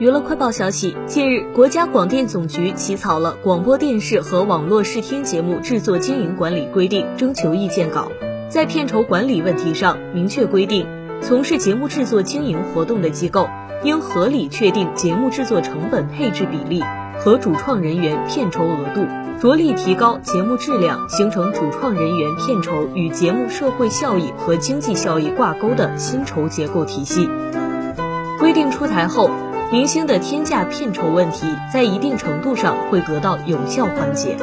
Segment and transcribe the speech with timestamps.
[0.00, 8.10] 娱乐快报消息，近日，国家广电总局起草了《广播电视和网络视听节目制作经营管理规定》征求意见稿，
[8.48, 10.86] 在片酬管理问题上明确规定，
[11.20, 13.46] 从事节目制作经营活动的机构
[13.84, 16.82] 应合理确定节目制作成本配置比例
[17.18, 19.04] 和主创人员片酬额度，
[19.38, 27.28] 着力提高节目质量，形成主创人员片酬与节目社会效益和经济效益挂钩的薪酬结构体系。
[28.38, 29.28] 规定出台后。
[29.72, 34.36] 明星的天价片酬问题，在一定程度上会得到有效缓解。